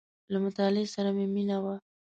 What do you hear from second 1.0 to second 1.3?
مې